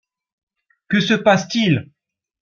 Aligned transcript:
Que 0.89 0.99
se 0.99 1.13
passe-t-il?… 1.13 1.91